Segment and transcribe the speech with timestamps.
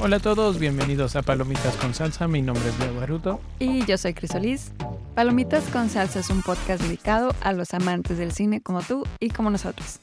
[0.00, 2.28] Hola a todos, bienvenidos a Palomitas con Salsa.
[2.28, 3.40] Mi nombre es Leo Baruto.
[3.58, 4.72] Y yo soy Crisolis.
[5.16, 9.30] Palomitas con Salsa es un podcast dedicado a los amantes del cine como tú y
[9.30, 9.98] como nosotros.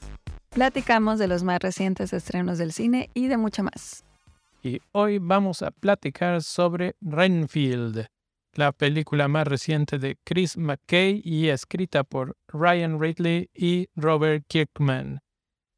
[0.49, 4.03] Platicamos de los más recientes estrenos del cine y de mucho más.
[4.61, 8.07] Y hoy vamos a platicar sobre Renfield,
[8.53, 15.21] la película más reciente de Chris McKay y escrita por Ryan Ridley y Robert Kirkman.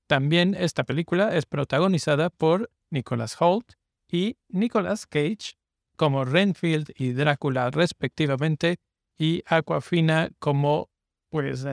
[0.07, 3.76] También esta película es protagonizada por Nicholas Holt
[4.09, 5.57] y Nicolas Cage
[5.95, 8.77] como Renfield y Drácula respectivamente
[9.17, 10.89] y Aquafina como
[11.29, 11.65] pues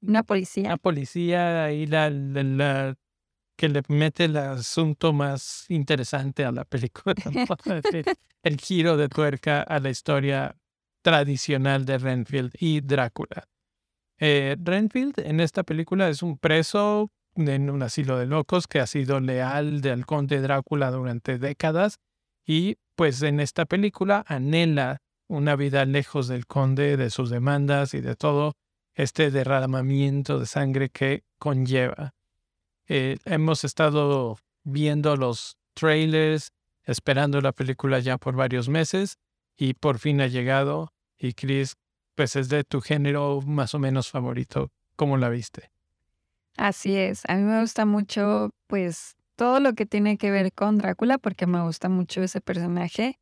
[0.00, 0.64] una policía.
[0.70, 2.96] Una policía ahí la,
[3.56, 7.14] que le mete el asunto más interesante a la película.
[8.42, 10.56] el giro de tuerca a la historia
[11.02, 13.48] tradicional de Renfield y Drácula.
[14.18, 18.86] Eh, Renfield en esta película es un preso en un asilo de locos que ha
[18.86, 21.98] sido leal del conde Drácula durante décadas
[22.46, 28.00] y pues en esta película anhela una vida lejos del conde, de sus demandas y
[28.00, 28.54] de todo
[28.94, 32.14] este derramamiento de sangre que conlleva.
[32.88, 36.52] Eh, hemos estado viendo los trailers,
[36.84, 39.18] esperando la película ya por varios meses
[39.56, 40.92] y por fin ha llegado.
[41.18, 41.74] Y Chris,
[42.14, 44.70] pues es de tu género más o menos favorito.
[44.94, 45.70] ¿Cómo la viste?
[46.56, 50.78] Así es, a mí me gusta mucho pues todo lo que tiene que ver con
[50.78, 53.18] Drácula porque me gusta mucho ese personaje.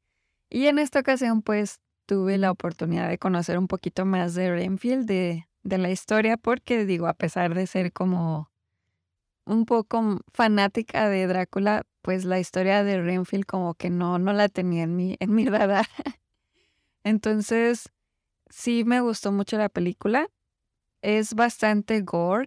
[0.51, 5.07] Y en esta ocasión pues tuve la oportunidad de conocer un poquito más de Renfield,
[5.07, 8.51] de, de la historia, porque digo, a pesar de ser como
[9.47, 14.49] un poco fanática de Drácula, pues la historia de Renfield como que no, no la
[14.49, 15.87] tenía en mi, en mi radar.
[17.05, 17.91] Entonces,
[18.49, 20.29] sí me gustó mucho la película.
[21.03, 22.47] Es bastante gore,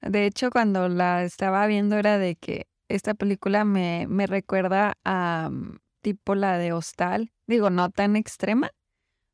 [0.00, 5.50] de hecho, cuando la estaba viendo era de que esta película me, me recuerda a
[5.50, 7.32] mm, tipo la de Hostal.
[7.46, 8.70] Digo, no tan extrema,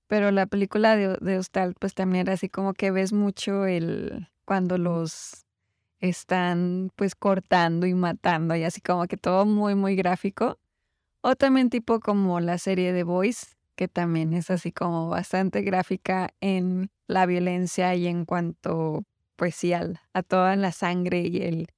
[0.08, 4.28] pero la película de, de Hostal pues también era así como que ves mucho el
[4.44, 5.46] cuando los
[6.00, 10.58] están pues cortando y matando y así como que todo muy muy gráfico.
[11.22, 16.30] O también tipo como la serie de Boys, que también es así como bastante gráfica
[16.40, 19.04] en la violencia y en cuanto
[19.52, 21.68] sí, a toda la sangre y el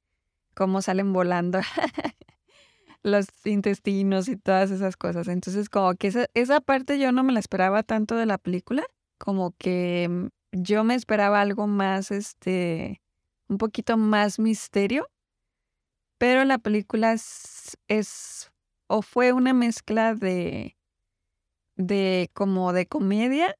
[0.54, 1.60] cómo salen volando
[3.02, 5.28] los intestinos y todas esas cosas.
[5.28, 8.84] Entonces, como que esa, esa parte yo no me la esperaba tanto de la película,
[9.18, 13.02] como que mm, yo me esperaba algo más, este,
[13.48, 15.08] un poquito más misterio,
[16.18, 18.50] pero la película es, es
[18.88, 20.76] o fue una mezcla de,
[21.76, 23.56] de como de comedia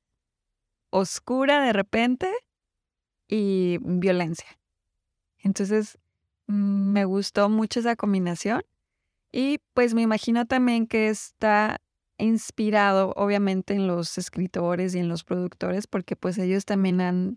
[0.90, 2.32] oscura de repente
[3.28, 4.58] y violencia.
[5.38, 5.98] Entonces,
[6.46, 8.62] mm, me gustó mucho esa combinación
[9.32, 11.80] y pues me imagino también que está
[12.18, 17.36] inspirado obviamente en los escritores y en los productores porque pues ellos también han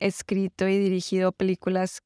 [0.00, 2.02] escrito y dirigido películas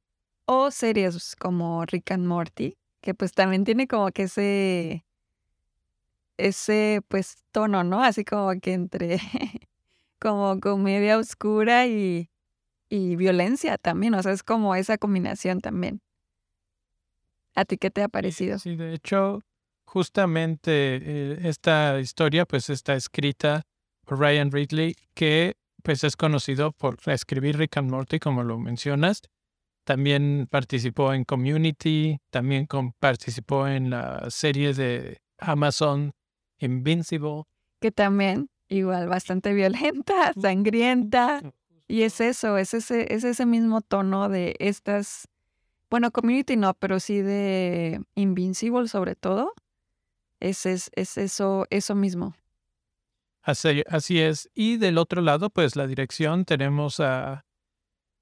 [0.47, 5.05] o series como Rick and Morty, que pues también tiene como que ese
[6.39, 8.03] ese pues tono, ¿no?
[8.03, 9.19] Así como que entre
[10.21, 12.31] como comedia oscura y
[12.93, 16.03] y violencia también, o sea, es como esa combinación también.
[17.55, 18.59] ¿A ti qué te ha parecido?
[18.59, 19.41] Sí, de hecho,
[19.87, 23.63] justamente eh, esta historia pues está escrita
[24.05, 29.23] por Ryan Ridley, que pues es conocido por escribir Rick and Morty, como lo mencionas.
[29.85, 32.69] También participó en Community, también
[33.01, 36.13] participó en la serie de Amazon
[36.59, 37.45] Invincible.
[37.81, 41.41] Que también, igual, bastante violenta, sangrienta.
[41.93, 45.29] Y es eso, es ese, es ese mismo tono de estas,
[45.91, 49.53] bueno, community no, pero sí de Invincible sobre todo.
[50.41, 52.35] Es, es, es eso, eso mismo.
[53.43, 54.49] Así, así es.
[54.55, 57.45] Y del otro lado, pues la dirección tenemos a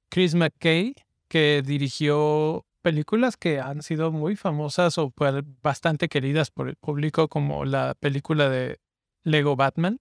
[0.08, 0.96] Chris McKay,
[1.28, 7.28] que dirigió películas que han sido muy famosas o pues, bastante queridas por el público,
[7.28, 8.80] como la película de
[9.22, 10.00] Lego Batman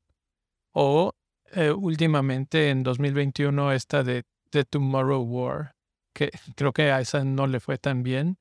[0.72, 1.14] o
[1.54, 5.76] eh, últimamente en 2021 esta de The Tomorrow War,
[6.14, 8.38] que creo que a esa no le fue tan bien.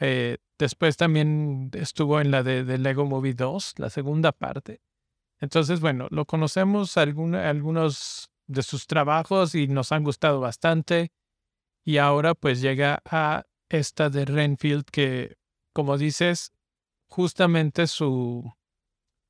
[0.00, 4.80] Eh, después también estuvo en la de, Lego Movie 2, la segunda parte.
[5.40, 11.12] Entonces, bueno, lo conocemos algunos de sus trabajos y nos han gustado bastante.
[11.84, 15.36] Y ahora pues llega a esta de Renfield que,
[15.72, 16.52] como dices,
[17.08, 18.52] justamente su,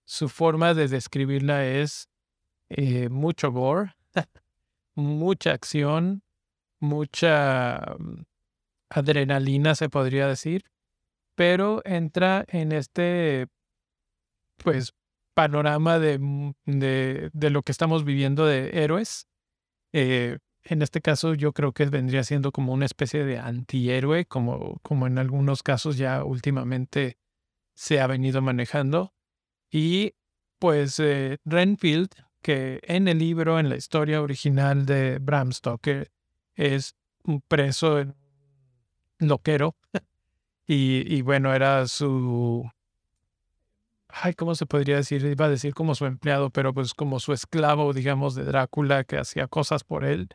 [0.06, 2.09] su forma de describirla es
[2.70, 3.94] eh, mucho gore,
[4.94, 6.23] mucha acción,
[6.81, 8.23] mucha mm,
[8.91, 10.65] adrenalina, se podría decir.
[11.35, 13.47] pero entra en este,
[14.59, 14.94] pues,
[15.35, 19.29] panorama de, mm, de, lo que estamos viviendo de héroes.
[19.93, 24.81] Eh, en este caso yo creo que vendría siendo como una especie de antihéroe, como,
[24.82, 27.19] como en algunos casos ya últimamente
[27.75, 29.15] se ha venido manejando.
[29.70, 30.15] Y
[30.59, 32.11] pues eh, Renfield,
[32.43, 36.11] que en el libro, en la historia original de Bram Stoker,
[36.55, 38.14] es un preso en
[39.19, 39.76] loquero.
[40.67, 42.69] y, y bueno, era su...
[44.08, 45.25] Ay, ¿cómo se podría decir?
[45.25, 49.19] Iba a decir como su empleado, pero pues como su esclavo, digamos, de Drácula, que
[49.19, 50.29] hacía cosas por él.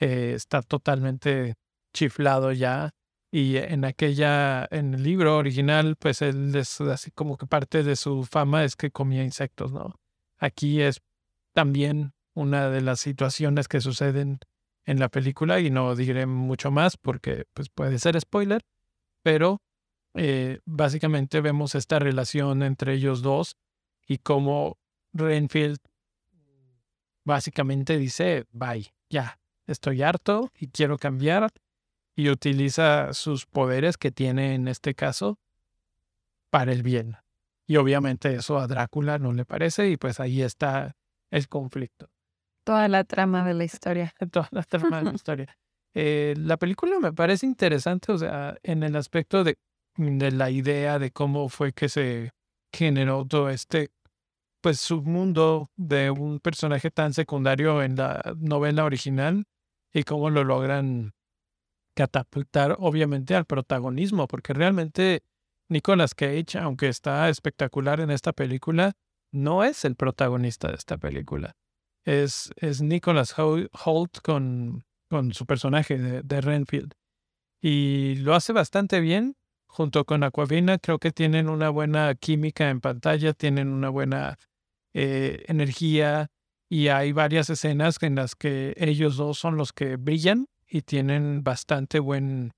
[0.00, 1.54] Eh, está totalmente
[1.92, 2.94] chiflado ya.
[3.30, 7.96] Y en aquella, en el libro original, pues él es así como que parte de
[7.96, 9.98] su fama es que comía insectos, ¿no?
[10.38, 11.00] Aquí es
[11.52, 14.40] también una de las situaciones que suceden
[14.84, 18.62] en la película y no diré mucho más porque pues puede ser spoiler,
[19.22, 19.60] pero
[20.14, 23.56] eh, básicamente vemos esta relación entre ellos dos
[24.06, 24.78] y cómo
[25.12, 25.78] Renfield
[27.24, 31.50] básicamente dice, bye, ya, estoy harto y quiero cambiar
[32.16, 35.38] y utiliza sus poderes que tiene en este caso
[36.50, 37.16] para el bien.
[37.66, 40.96] Y obviamente eso a Drácula no le parece y pues ahí está
[41.32, 42.08] el conflicto.
[42.64, 44.14] Toda la trama de la historia.
[44.30, 45.58] Toda la trama de la historia.
[45.94, 49.58] Eh, la película me parece interesante, o sea, en el aspecto de,
[49.96, 52.30] de la idea de cómo fue que se
[52.72, 53.90] generó todo este,
[54.62, 59.44] pues, submundo de un personaje tan secundario en la novela original
[59.92, 61.12] y cómo lo logran
[61.94, 65.22] catapultar obviamente al protagonismo, porque realmente
[65.68, 68.92] Nicolas Cage, aunque está espectacular en esta película,
[69.32, 71.56] no es el protagonista de esta película.
[72.04, 76.92] Es, es Nicholas Holt con, con su personaje de, Renfield.
[77.60, 79.36] Y lo hace bastante bien.
[79.66, 84.38] Junto con Aquavina, creo que tienen una buena química en pantalla, tienen una buena
[84.92, 86.30] eh, energía
[86.68, 91.42] y hay varias escenas en las que ellos dos son los que brillan y tienen
[91.42, 92.52] bastante buen,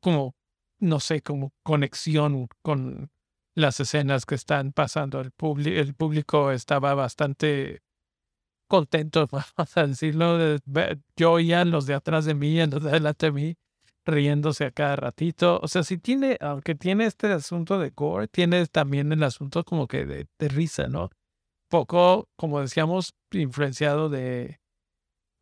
[0.00, 0.34] como,
[0.78, 3.10] no sé, como conexión con
[3.58, 5.20] las escenas que están pasando.
[5.20, 5.32] El,
[5.66, 7.82] el público estaba bastante
[8.68, 10.38] contento, vamos a decirlo.
[11.16, 13.56] Yo oía los de atrás de mí, los de delante de mí,
[14.06, 15.58] riéndose a cada ratito.
[15.62, 19.88] O sea, si tiene, aunque tiene este asunto de gore, tiene también el asunto como
[19.88, 21.10] que de, de risa, ¿no?
[21.68, 24.60] Poco, como decíamos, influenciado de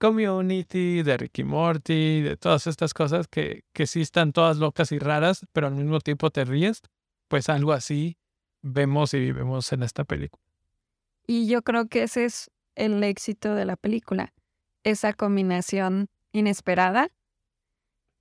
[0.01, 4.99] Community, de Ricky Morty, de todas estas cosas que, que sí están todas locas y
[4.99, 6.83] raras, pero al mismo tiempo te ríes,
[7.29, 8.19] pues algo así
[8.63, 10.43] vemos y vivimos en esta película.
[11.27, 14.33] Y yo creo que ese es el éxito de la película,
[14.85, 17.11] esa combinación inesperada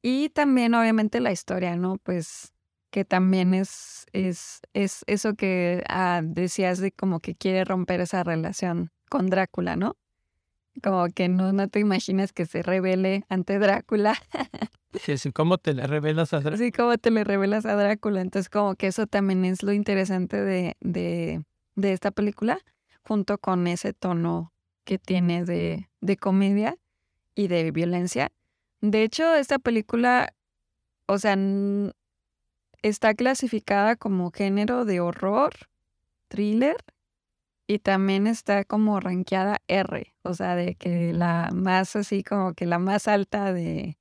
[0.02, 1.98] y también obviamente la historia, ¿no?
[1.98, 2.54] Pues
[2.92, 8.24] que también es, es, es eso que ah, decías de como que quiere romper esa
[8.24, 9.98] relación con Drácula, ¿no?
[10.81, 14.16] Como que no, no te imaginas que se revele ante Drácula.
[15.33, 16.57] ¿cómo te le revelas a Drácula?
[16.57, 18.21] Sí, ¿cómo te le revelas a Drácula?
[18.21, 21.44] Entonces, como que eso también es lo interesante de, de,
[21.75, 22.59] de esta película,
[23.03, 24.51] junto con ese tono
[24.83, 26.77] que tiene de, de comedia
[27.36, 28.31] y de violencia.
[28.81, 30.34] De hecho, esta película,
[31.08, 31.38] o sea,
[32.81, 35.53] está clasificada como género de horror,
[36.27, 36.77] thriller
[37.67, 42.65] y también está como rankeada R, o sea, de que la más así como que
[42.65, 43.98] la más alta de...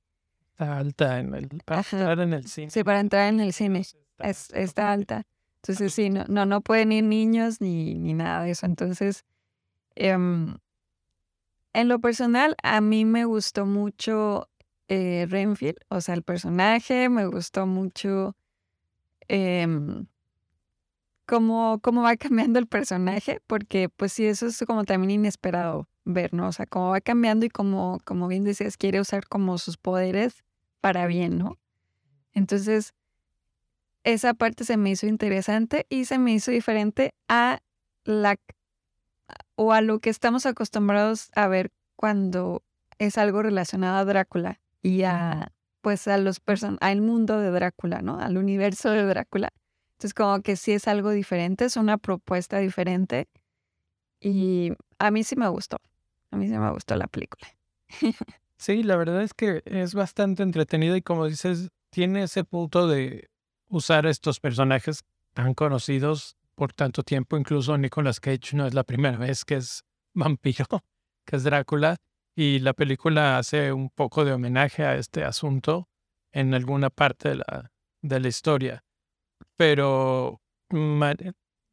[0.57, 2.71] Está alta en el, para entrar en el cine.
[2.71, 3.81] Sí, para entrar en el cine.
[4.19, 5.27] Es, está alta.
[5.57, 8.65] Entonces sí, no, no, no pueden ir niños ni, ni nada de eso.
[8.65, 9.25] Entonces,
[9.95, 10.55] em,
[11.73, 14.47] en lo personal, a mí me gustó mucho
[14.87, 18.37] eh, Renfield, o sea, el personaje, me gustó mucho
[19.27, 19.67] eh,
[21.25, 26.33] cómo, cómo va cambiando el personaje, porque pues sí, eso es como también inesperado ver,
[26.33, 26.47] ¿no?
[26.47, 30.44] O sea, cómo va cambiando y como, como bien decías, quiere usar como sus poderes
[30.85, 31.57] para bien, ¿no?
[32.33, 32.93] Entonces,
[34.03, 37.63] esa parte se me hizo interesante y se me hizo diferente a
[38.03, 38.37] la
[39.55, 42.61] o a lo que estamos acostumbrados a ver cuando
[42.99, 45.51] es algo relacionado a Drácula y a
[45.81, 48.19] pues a los person al mundo de Drácula, ¿no?
[48.19, 49.53] Al universo de Drácula.
[49.93, 53.27] Entonces, como que sí es algo diferente, es una propuesta diferente.
[54.19, 55.77] Y a mí sí me gustó.
[56.29, 57.47] A mí sí me gustó la película.
[58.57, 63.29] sí, la verdad es que es bastante entretenida y como dices, tiene ese punto de
[63.69, 67.37] usar estos personajes tan conocidos por tanto tiempo.
[67.37, 69.83] Incluso Nicolas Cage no es la primera vez que es
[70.13, 70.83] vampiro,
[71.25, 71.97] que es Drácula.
[72.35, 75.87] Y la película hace un poco de homenaje a este asunto
[76.33, 77.71] en alguna parte de la,
[78.01, 78.83] de la historia.
[79.57, 80.41] pero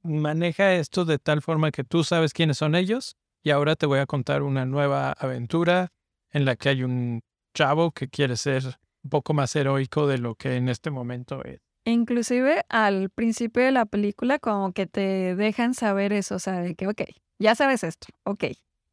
[0.03, 3.99] maneja esto de tal forma que tú sabes quiénes son ellos y ahora te voy
[3.99, 5.93] a contar una nueva aventura
[6.33, 7.23] en la que hay un
[7.55, 11.61] chavo que quiere ser un poco más heroico de lo que en este momento es.
[11.85, 16.75] Inclusive al principio de la película como que te dejan saber eso, o sea, de
[16.75, 17.03] que, ok,
[17.39, 18.45] ya sabes esto, ok,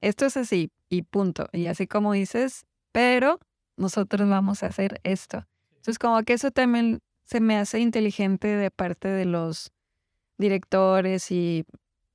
[0.02, 1.48] esto es así y punto.
[1.52, 3.40] Y así como dices, pero
[3.78, 5.46] nosotros vamos a hacer esto.
[5.70, 9.72] Entonces como que eso también se me hace inteligente de parte de los
[10.38, 11.66] directores y,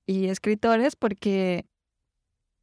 [0.07, 1.67] y escritores porque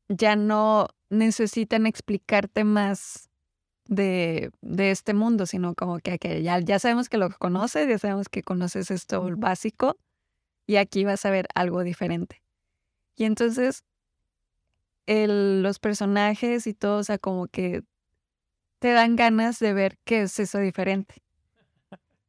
[0.09, 3.29] ya no necesitan explicarte más
[3.85, 8.29] de, de este mundo, sino como que, ya, ya sabemos que lo conoces, ya sabemos
[8.29, 9.97] que conoces esto básico
[10.65, 12.41] y aquí vas a ver algo diferente.
[13.17, 13.83] Y entonces
[15.05, 17.83] el, los personajes y todo, o sea, como que
[18.79, 21.15] te dan ganas de ver qué es eso diferente.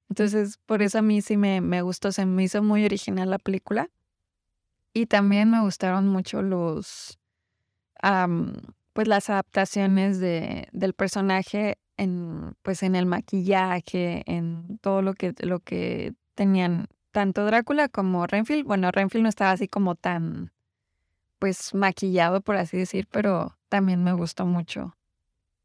[0.08, 3.38] Entonces, por eso a mí sí me, me gustó, se me hizo muy original la
[3.38, 3.88] película.
[4.92, 7.18] Y también me gustaron mucho los,
[8.92, 15.35] pues las adaptaciones de, del personaje en, pues en el maquillaje, en todo lo que,
[15.40, 18.66] lo que tenían tanto Drácula como Renfield.
[18.66, 20.52] Bueno, Renfield no estaba así como tan,
[21.38, 24.97] pues maquillado, por así decir, pero también me gustó mucho.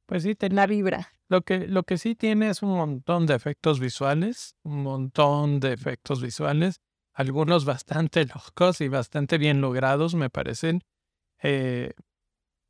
[0.06, 1.14] Pues sí, la vibra.
[1.30, 5.74] Lo que, lo que sí tiene es un montón de efectos visuales, un montón de
[5.74, 6.80] efectos visuales,
[7.14, 10.84] algunos bastante locos y bastante bien logrados, me parecen.
[11.42, 11.94] Eh,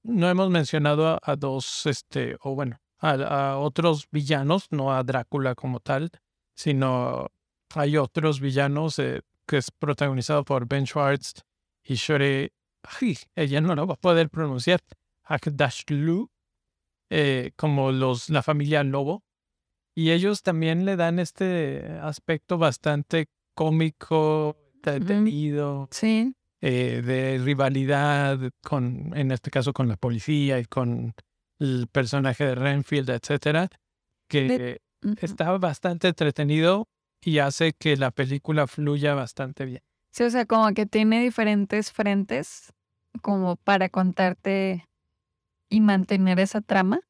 [0.07, 5.79] no hemos mencionado a, dos, este, o bueno, a, otros villanos, no a Drácula como
[5.79, 6.09] tal,
[6.55, 7.27] sino
[7.75, 11.41] hay otros villanos eh, que es protagonizado por Ben Schwartz
[11.83, 12.53] y Shore,
[13.01, 14.81] ay, ella no lo va a poder pronunciar,
[15.23, 16.29] Akdashlu,
[17.09, 19.23] eh, como los, la familia Lobo.
[19.95, 25.87] Y ellos también le dan este aspecto bastante cómico, detenido.
[25.91, 26.35] Sí.
[26.59, 31.13] Eh, de rivalidad con, en este caso, con la policía y con
[31.59, 33.69] el personaje de Renfield, etcétera,
[34.27, 34.79] que
[35.21, 36.87] está bastante entretenido
[37.23, 39.81] y hace que la película fluya bastante bien.
[40.11, 42.73] Sí, o sea, como que tiene diferentes frentes
[43.21, 44.85] como para contarte
[45.69, 47.01] y mantener esa trama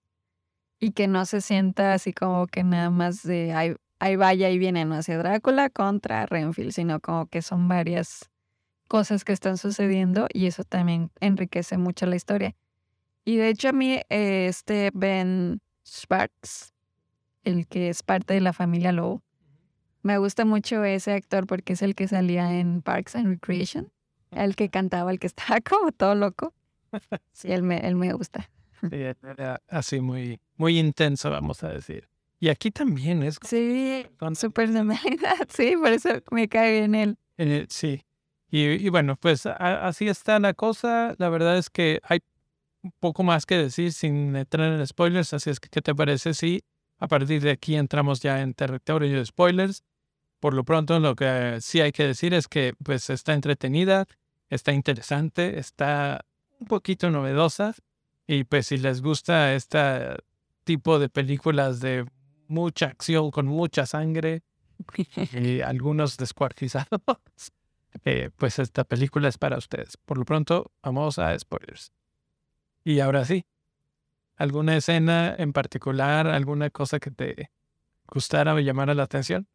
[0.80, 4.58] y que no se sienta así como que nada más de ahí, ahí vaya y
[4.58, 8.30] viene, no hacia Drácula contra Renfield, sino como que son varias
[8.88, 12.56] cosas que están sucediendo y eso también enriquece mucho la historia.
[13.26, 16.74] Y de hecho a mí este Ben Sparks,
[17.44, 19.22] el que es parte de la familia Lowe,
[20.02, 23.92] me gusta mucho ese actor porque es el que salía en Parks and Recreation,
[24.32, 26.54] el que cantaba, el que estaba como todo loco.
[27.34, 28.50] Sí, él me, él me gusta.
[28.90, 32.08] Sí, era así muy, muy intenso, vamos a decir.
[32.40, 33.38] Y aquí también es.
[33.44, 37.18] Sí, su personalidad, sí, por eso me cae bien él.
[37.38, 38.04] Eh, sí,
[38.50, 41.16] y, bueno, pues así está la cosa.
[41.18, 42.22] La verdad es que hay
[43.00, 46.64] poco más que decir sin entrar en spoilers, así es que ¿qué te parece si
[47.00, 49.84] a partir de aquí entramos ya en territorio de spoilers?
[50.40, 54.06] Por lo pronto lo que sí hay que decir es que pues está entretenida,
[54.50, 56.24] está interesante, está
[56.60, 57.74] un poquito novedosa
[58.28, 60.16] y pues si les gusta este
[60.64, 62.06] tipo de películas de
[62.48, 64.44] mucha acción con mucha sangre
[65.34, 67.02] y algunos descuartizados,
[68.06, 69.98] eh, pues esta película es para ustedes.
[69.98, 71.92] Por lo pronto, vamos a spoilers.
[72.84, 73.46] Y ahora sí,
[74.36, 77.52] ¿alguna escena en particular, alguna cosa que te
[78.08, 79.48] gustara o llamara la atención?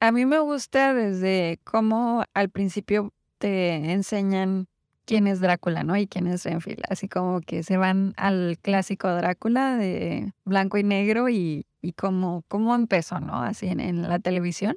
[0.00, 4.68] A mí me gusta desde cómo al principio te enseñan
[5.04, 5.96] quién es Drácula, ¿no?
[5.96, 6.82] Y quién es Renfield.
[6.88, 12.74] Así como que se van al clásico Drácula de blanco y negro y, cómo, cómo
[12.74, 13.42] empezó, ¿no?
[13.42, 14.76] Así en la televisión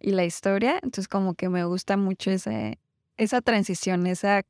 [0.00, 0.74] y la historia.
[0.76, 2.78] Entonces como que me gusta mucho ese,
[3.16, 4.42] esa transición, esa,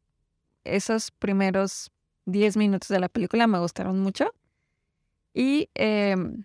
[0.64, 1.90] esos primeros
[2.26, 4.32] 10 minutos de la película me gustaron mucho.
[5.32, 6.44] Y em,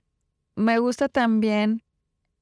[0.55, 1.83] me gusta también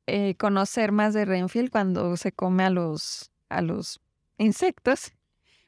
[0.07, 4.01] eh, conocer más de Renfield cuando se come a los, a los
[4.37, 5.13] insectos.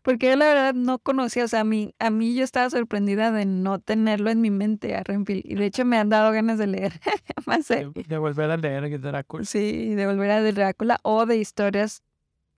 [0.02, 3.32] Porque yo la verdad no conocía, o sea, a mí, a mí yo estaba sorprendida
[3.32, 5.44] de no tenerlo en mi mente a Renfield.
[5.46, 6.94] Y de hecho me han dado ganas de leer
[7.46, 9.46] más de, de, volver a leer Drácula.
[9.46, 12.02] Sí, de volver a leer Drácula o de historias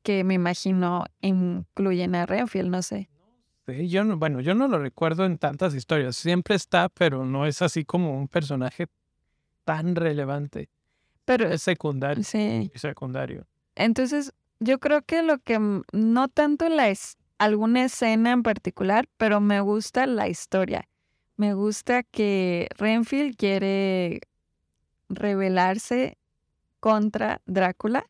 [0.03, 3.09] que me imagino incluyen a Renfield, no sé.
[3.65, 6.15] Sí, yo no, bueno, yo no lo recuerdo en tantas historias.
[6.15, 8.87] Siempre está, pero no es así como un personaje
[9.63, 10.69] tan relevante.
[11.25, 12.23] Pero es secundario.
[12.23, 12.71] Sí.
[12.75, 13.47] Secundario.
[13.75, 15.59] Entonces, yo creo que lo que
[15.93, 20.87] no tanto la es alguna escena en particular, pero me gusta la historia.
[21.35, 24.21] Me gusta que Renfield quiere
[25.09, 26.17] rebelarse
[26.79, 28.05] contra Drácula,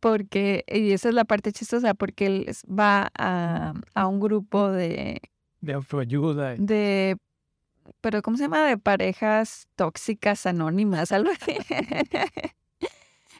[0.00, 5.20] porque, y esa es la parte chistosa, porque él va a, a un grupo de,
[5.60, 6.54] De autoayuda.
[6.56, 7.16] de,
[8.00, 8.64] pero ¿cómo se llama?
[8.64, 11.56] De parejas tóxicas anónimas, algo así.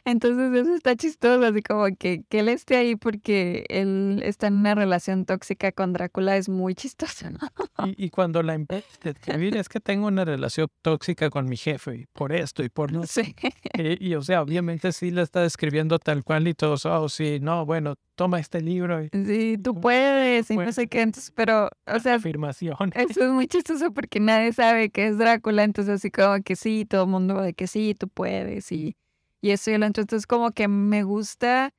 [0.05, 4.55] Entonces eso está chistoso, así como que, que él esté ahí porque él está en
[4.55, 7.39] una relación tóxica con Drácula es muy chistoso, ¿no?
[7.85, 11.57] Y, y cuando la empieza a escribir, es que tengo una relación tóxica con mi
[11.57, 13.05] jefe y por esto y por no.
[13.05, 13.35] Sí.
[13.73, 17.65] Y, o sea, obviamente sí la está escribiendo tal cual y todos, oh, sí, no,
[17.65, 21.99] bueno, toma este libro y Sí, tú puedes y no sé qué, entonces, pero, o
[21.99, 22.75] sea, afirmación.
[22.95, 26.85] Eso es muy chistoso porque nadie sabe que es Drácula, entonces así como que sí,
[26.85, 28.95] todo el mundo va de que sí, tú puedes y,
[29.41, 30.01] y eso y lo otro.
[30.03, 31.73] Entonces como que me gusta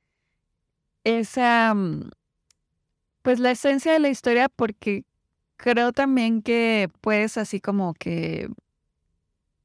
[1.03, 2.11] esa, mm,
[3.21, 5.05] pues la esencia de la historia porque
[5.57, 8.49] creo también que puedes así como que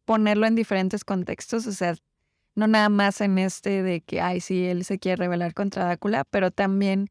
[0.05, 1.95] ponerlo en diferentes contextos, o sea,
[2.55, 6.25] no nada más en este de que, ay, sí, él se quiere rebelar contra Drácula,
[6.25, 7.09] pero también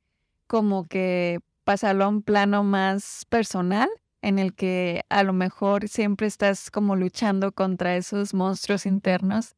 [0.48, 3.90] como que pasarlo a un plano más personal
[4.22, 9.56] en el que a lo mejor siempre estás como luchando contra esos monstruos internos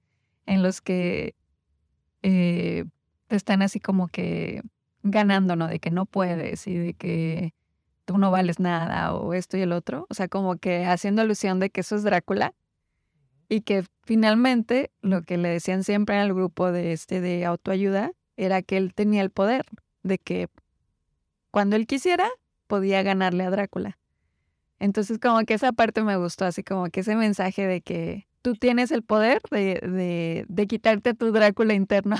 [0.49, 1.35] en los que
[2.23, 2.85] eh,
[3.29, 4.63] están así como que
[5.03, 5.67] ganando, ¿no?
[5.67, 7.53] De que no puedes y de que
[8.05, 10.07] tú no vales nada o esto y el otro.
[10.09, 12.55] O sea, como que haciendo alusión de que eso es Drácula
[13.47, 18.63] y que finalmente lo que le decían siempre al grupo de este de autoayuda era
[18.63, 19.65] que él tenía el poder
[20.01, 20.49] de que
[21.51, 22.27] cuando él quisiera
[22.65, 23.99] podía ganarle a Drácula.
[24.79, 28.55] Entonces como que esa parte me gustó, así como que ese mensaje de que tú
[28.55, 32.15] tienes el poder de, de, de quitarte tu Drácula interno.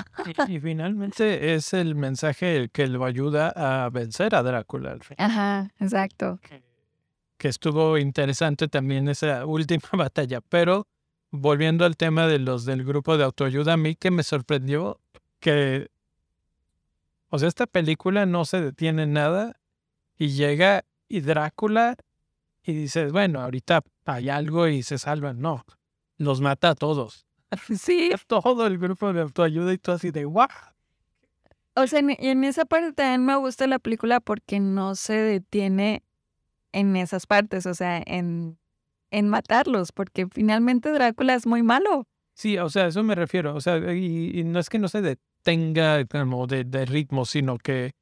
[0.46, 5.02] Y, y finalmente es el mensaje el que lo ayuda a vencer a Drácula al
[5.02, 5.16] fin.
[5.18, 6.38] Ajá, exacto.
[7.36, 10.40] que estuvo interesante también esa última batalla.
[10.40, 10.86] Pero
[11.32, 15.00] volviendo al tema de los del grupo de autoayuda, a mí que me sorprendió
[15.40, 15.88] que,
[17.28, 19.58] o sea, esta película no se detiene en nada
[20.16, 21.96] y llega y Drácula
[22.62, 25.40] y dices, bueno, ahorita hay algo y se salvan.
[25.40, 25.64] No,
[26.20, 27.26] los mata a todos.
[27.76, 30.48] Sí, Todo el grupo de autoayuda y tú así de, ¡guau!
[31.74, 36.04] o sea, en, en esa parte también me gusta la película porque no se detiene
[36.72, 38.58] en esas partes, o sea, en,
[39.10, 42.06] en matarlos, porque finalmente Drácula es muy malo.
[42.34, 43.54] Sí, o sea, a eso me refiero.
[43.54, 47.58] O sea, y, y no es que no se detenga como de, de ritmo, sino
[47.58, 47.92] que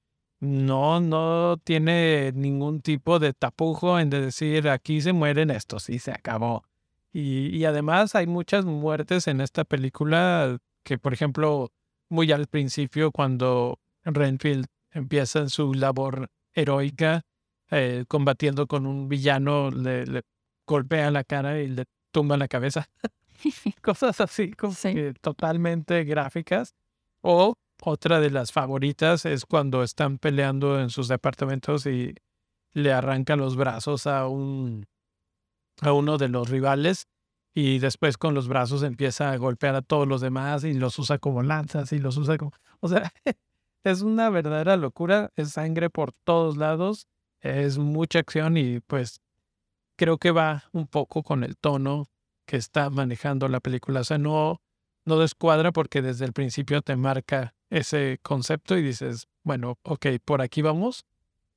[0.40, 5.98] no, no tiene ningún tipo de tapujo en de decir aquí se mueren estos y
[5.98, 6.67] se acabó.
[7.12, 11.70] Y, y además hay muchas muertes en esta película que, por ejemplo,
[12.10, 17.22] muy al principio cuando Renfield empieza en su labor heroica
[17.70, 20.22] eh, combatiendo con un villano, le, le
[20.66, 22.88] golpea la cara y le tumba la cabeza
[23.82, 24.94] cosas así como Sí.
[24.94, 26.74] que totalmente gráficas.
[27.22, 32.14] O otra de las favoritas es cuando están peleando en sus departamentos y
[32.72, 34.86] le arrancan los brazos a un
[35.80, 37.06] a uno de los rivales
[37.54, 41.18] y después con los brazos empieza a golpear a todos los demás y los usa
[41.18, 43.12] como lanzas y los usa como o sea
[43.84, 47.08] es una verdadera locura es sangre por todos lados
[47.40, 49.20] es mucha acción y pues
[49.96, 52.08] creo que va un poco con el tono
[52.46, 54.00] que está manejando la película.
[54.00, 54.62] O sea, no,
[55.04, 60.40] no descuadra porque desde el principio te marca ese concepto y dices, bueno, ok, por
[60.40, 61.04] aquí vamos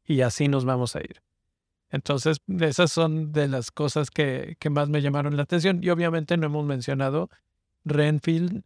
[0.04, 1.22] y así nos vamos a ir.
[1.92, 5.84] Entonces, esas son de las cosas que, que más me llamaron la atención.
[5.84, 7.30] Y obviamente no hemos mencionado
[7.86, 8.64] Renfield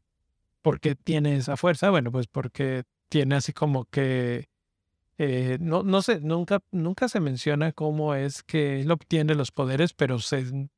[0.61, 1.89] porque tiene esa fuerza.
[1.89, 4.47] Bueno, pues porque tiene así como que
[5.17, 9.93] eh, no, no sé, nunca, nunca se menciona cómo es que él obtiene los poderes,
[9.93, 10.69] pero se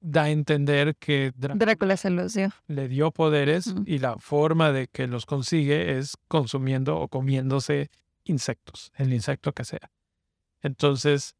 [0.00, 2.50] da a entender que Drácula se los dio.
[2.68, 7.90] le dio poderes y la forma de que los consigue es consumiendo o comiéndose
[8.22, 9.90] insectos, el insecto que sea.
[10.62, 11.34] Entonces,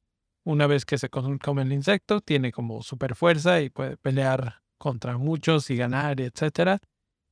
[0.44, 5.16] una vez que se come el insecto, tiene como super fuerza y puede pelear contra
[5.18, 6.80] muchos y ganar, etcétera.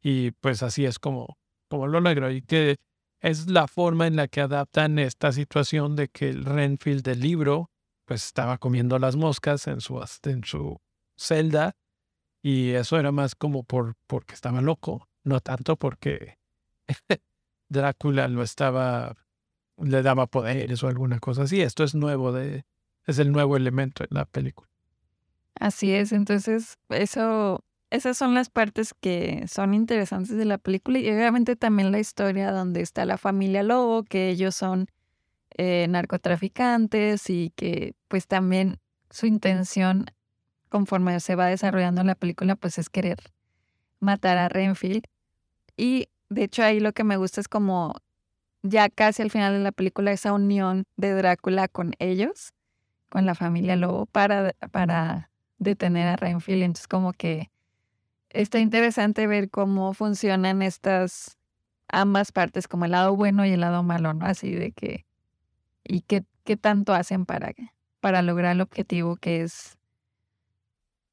[0.02, 2.30] Y pues así es como, como lo logró.
[2.30, 2.78] Y que
[3.20, 7.70] es la forma en la que adaptan esta situación de que el Renfield del libro,
[8.06, 10.80] pues estaba comiendo las moscas en su, en su
[11.16, 11.76] celda.
[12.42, 16.38] Y eso era más como por porque estaba loco, no tanto porque
[17.68, 19.16] Drácula lo estaba,
[19.76, 21.60] le daba poderes o alguna cosa así.
[21.60, 22.64] Esto es nuevo de,
[23.06, 24.68] es el nuevo elemento en la película.
[25.54, 31.08] Así es, entonces eso, esas son las partes que son interesantes de la película y
[31.10, 34.86] obviamente también la historia donde está la familia Lobo, que ellos son
[35.56, 38.78] eh, narcotraficantes y que pues también
[39.10, 40.06] su intención
[40.70, 43.18] conforme se va desarrollando la película pues es querer
[44.00, 45.04] matar a Renfield
[45.76, 47.94] y De hecho, ahí lo que me gusta es como
[48.62, 52.54] ya casi al final de la película esa unión de Drácula con ellos,
[53.12, 56.62] con la familia Lobo, para, para detener a Renfield.
[56.62, 57.50] Entonces como que
[58.30, 61.36] está interesante ver cómo funcionan estas
[61.88, 64.24] ambas partes, como el lado bueno y el lado malo, ¿no?
[64.24, 65.04] Así de que,
[65.84, 67.52] y qué, qué tanto hacen para,
[68.00, 69.76] para lograr el objetivo que es,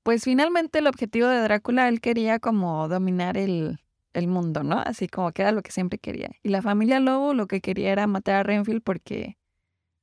[0.04, 3.82] pues finalmente el objetivo de Drácula, él quería como dominar el,
[4.14, 4.80] el mundo, ¿no?
[4.80, 6.30] Así como que era lo que siempre quería.
[6.44, 9.38] Y la familia Lobo lo que quería era matar a Renfield porque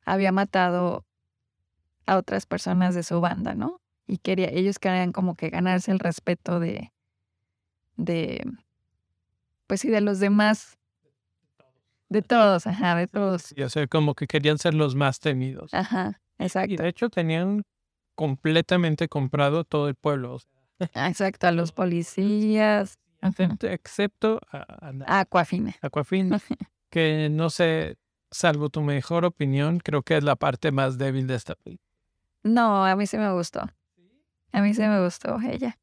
[0.04, 1.05] había matado
[2.06, 3.80] a otras personas de su banda, ¿no?
[4.06, 6.92] Y quería, ellos querían como que ganarse el respeto de,
[7.96, 8.44] de,
[9.66, 10.78] pues sí, de los demás.
[12.08, 13.52] De todos, ajá, de todos.
[13.56, 15.74] Y o sea, como que querían ser los más temidos.
[15.74, 16.74] Ajá, exacto.
[16.74, 17.64] Y de hecho tenían
[18.14, 20.38] completamente comprado todo el pueblo.
[20.78, 25.74] Exacto, a los policías, excepto a, Aquafina.
[25.80, 26.38] Aquafina,
[26.90, 27.96] que no sé,
[28.30, 31.85] salvo tu mejor opinión, creo que es la parte más débil de esta película.
[32.46, 33.60] No, a mí sí me gustó.
[34.52, 35.76] A mí sí me gustó ella.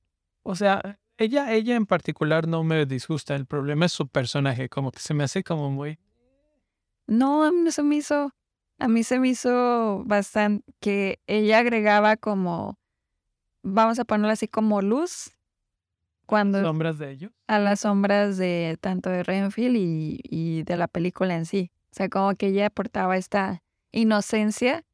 [0.43, 3.35] O sea, ella, ella en particular no me disgusta.
[3.35, 5.99] El problema es su personaje, como que se me hace como muy.
[7.05, 8.31] No, a mí no se me hizo.
[8.79, 12.79] A mí se me hizo bastante que ella agregaba como,
[13.61, 15.31] vamos a ponerlo así como luz
[16.25, 17.31] cuando sombras de ellos.
[17.47, 21.71] A las sombras de tanto de Renfield y, y de la película en sí.
[21.91, 24.85] O sea, como que ella aportaba esta inocencia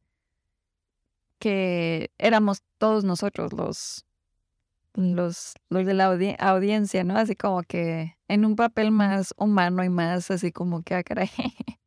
[1.39, 4.05] que éramos todos nosotros los,
[4.93, 6.05] los, los de la
[6.39, 7.17] audiencia, ¿no?
[7.17, 11.29] Así como que en un papel más humano y más así como que, ah, caray,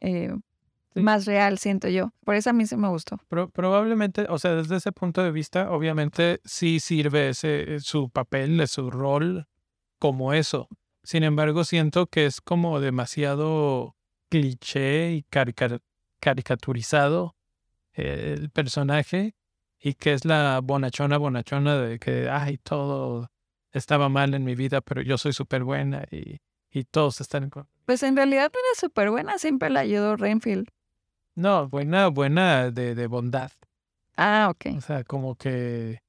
[0.00, 0.34] eh,
[0.94, 2.12] más real, siento yo.
[2.24, 3.18] Por eso a mí sí me gustó.
[3.28, 8.66] probablemente, o sea, desde ese punto de vista, obviamente sí sirve ese, eh, su papel,
[8.68, 9.48] su rol
[9.98, 10.68] como eso.
[11.02, 13.96] Sin embargo, siento que es como demasiado
[14.30, 15.24] cliché y
[16.20, 17.34] caricaturizado
[17.94, 19.34] el personaje
[19.80, 23.30] y que es la bonachona, bonachona de que, ay, todo
[23.72, 26.38] estaba mal en mi vida, pero yo soy súper buena y,
[26.70, 27.50] y todos están en
[27.84, 30.68] Pues en realidad no era súper buena, siempre la ayudó Renfield.
[31.34, 33.50] No, buena, buena de, de bondad.
[34.16, 34.76] Ah, ok.
[34.76, 36.00] O sea, como que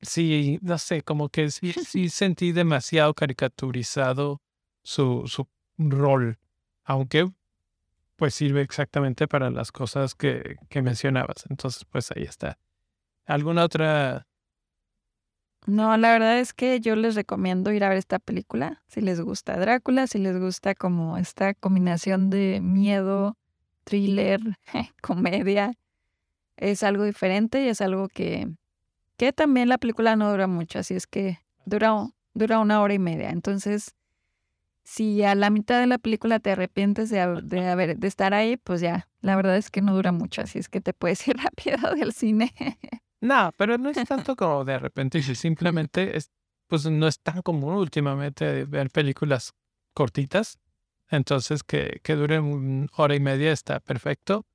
[0.00, 4.40] sí, no sé, como que sí, sí sentí demasiado caricaturizado
[4.82, 6.38] su, su rol,
[6.84, 7.28] aunque
[8.16, 11.44] pues sirve exactamente para las cosas que, que mencionabas.
[11.50, 12.58] Entonces, pues ahí está.
[13.26, 14.26] ¿Alguna otra?
[15.66, 19.20] No, la verdad es que yo les recomiendo ir a ver esta película, si les
[19.20, 23.36] gusta Drácula, si les gusta como esta combinación de miedo,
[23.84, 24.40] thriller,
[25.02, 25.74] comedia.
[26.56, 28.48] Es algo diferente y es algo que,
[29.16, 32.98] que también la película no dura mucho, así es que dura, dura una hora y
[32.98, 33.30] media.
[33.30, 33.94] Entonces,
[34.84, 38.80] si a la mitad de la película te arrepientes de, de, de estar ahí, pues
[38.80, 41.94] ya, la verdad es que no dura mucho, así es que te puedes ir rápido
[41.94, 42.52] del cine.
[43.20, 46.30] No, pero no es tanto como de arrepentirse, simplemente es,
[46.66, 49.52] pues no es tan común últimamente ver películas
[49.94, 50.58] cortitas
[51.12, 54.46] entonces, que, que dure una hora y media está perfecto.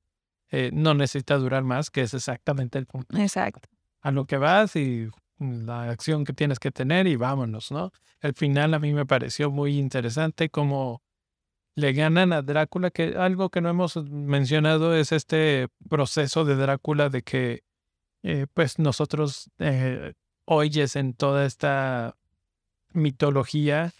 [0.49, 3.15] Eh, no necesita durar más, que es exactamente el punto.
[3.17, 3.69] Exacto.
[4.01, 5.07] A lo que vas y
[5.39, 7.91] la acción que tienes que tener y vámonos, ¿no?
[8.21, 11.01] El final a mí me pareció muy interesante como
[11.75, 17.09] le ganan a Drácula, que algo que no hemos mencionado es este proceso de Drácula
[17.09, 17.63] de que
[18.23, 20.13] eh, pues nosotros eh,
[20.45, 22.15] oyes en toda esta
[22.93, 23.93] mitología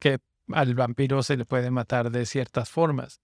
[0.00, 0.18] que
[0.52, 3.20] al vampiro se le puede matar de ciertas formas.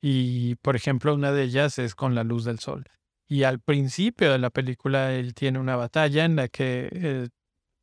[0.00, 2.84] Y, por ejemplo, una de ellas es con la luz del sol.
[3.26, 7.28] Y al principio de la película él tiene una batalla en la que eh,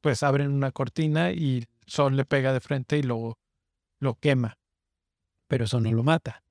[0.01, 3.39] pues abren una cortina y sol le pega de frente y lo,
[3.99, 4.59] lo quema.
[5.47, 6.43] Pero eso no lo mata.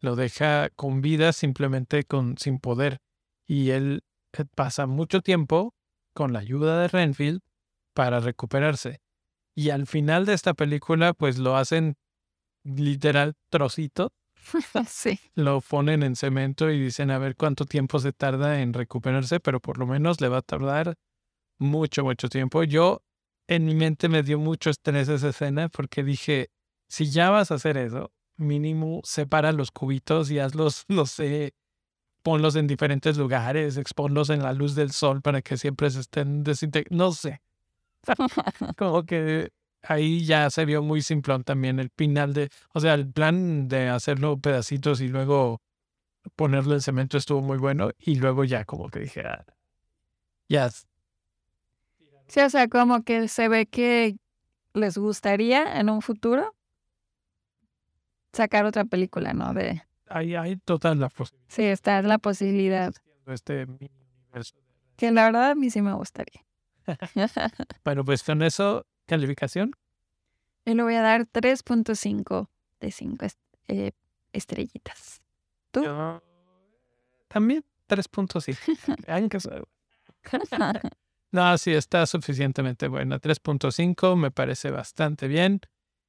[0.00, 3.00] Lo deja con vida simplemente con, sin poder.
[3.46, 5.74] Y él eh, pasa mucho tiempo
[6.14, 7.40] con la ayuda de Renfield
[7.94, 9.00] para recuperarse.
[9.54, 11.96] Y al final de esta película, pues lo hacen
[12.64, 14.12] literal trocito.
[14.88, 15.18] sí.
[15.34, 19.60] Lo ponen en cemento y dicen a ver cuánto tiempo se tarda en recuperarse, pero
[19.60, 20.96] por lo menos le va a tardar
[21.58, 22.62] mucho, mucho tiempo.
[22.64, 23.02] Yo
[23.48, 26.50] en mi mente me dio mucho estrés esa escena porque dije,
[26.88, 31.54] si ya vas a hacer eso, mínimo separa los cubitos y hazlos, no sé,
[32.22, 36.42] ponlos en diferentes lugares, exponlos en la luz del sol para que siempre se estén
[36.44, 37.42] desintegrando, no sé.
[38.76, 39.50] como que
[39.88, 43.88] ahí ya se vio muy simplón también el final de, o sea, el plan de
[43.88, 45.60] hacerlo pedacitos y luego
[46.34, 49.44] ponerlo en cemento estuvo muy bueno y luego ya como que dije, ah,
[50.48, 50.70] ya.
[52.28, 54.16] Sí, o sea, como que se ve que
[54.74, 56.54] les gustaría en un futuro
[58.32, 59.54] sacar otra película, ¿no?
[59.54, 61.46] De, Ahí hay toda la posibilidad.
[61.48, 62.94] sí, está la posibilidad.
[63.26, 63.90] Este mini
[64.22, 64.56] universo.
[64.96, 66.44] Que la verdad a mí sí me gustaría.
[67.84, 69.72] Bueno, pues con eso, calificación.
[70.64, 72.48] Yo le voy a dar 3.5
[72.80, 73.26] de 5
[74.32, 75.22] estrellitas.
[75.70, 75.84] ¿Tú?
[75.84, 76.22] Yo
[77.28, 78.56] también 3.5.
[79.08, 79.62] Aunque sea-
[81.32, 83.18] No, sí, está suficientemente buena.
[83.20, 85.60] 3.5 me parece bastante bien.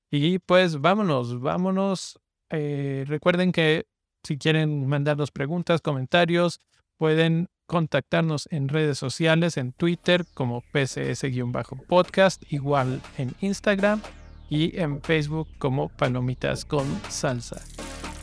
[0.09, 2.19] Y pues vámonos, vámonos.
[2.49, 3.87] Eh, recuerden que
[4.23, 6.61] si quieren mandarnos preguntas, comentarios,
[6.97, 14.01] pueden contactarnos en redes sociales, en Twitter como PCS-podcast, igual en Instagram
[14.49, 17.61] y en Facebook como Palomitas con Salsa.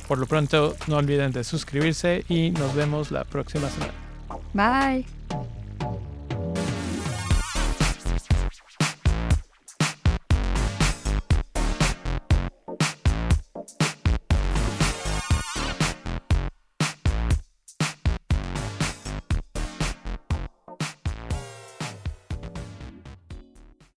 [0.08, 3.92] Por lo pronto, no olviden de suscribirse y nos vemos la próxima semana.
[4.52, 5.06] Bye.